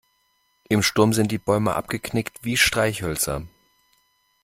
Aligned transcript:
Im 0.67 0.81
Sturm 0.81 1.13
sind 1.13 1.31
die 1.31 1.37
Bäume 1.37 1.75
abgeknickt 1.75 2.43
wie 2.43 2.57
Streichhölzer. 2.57 3.45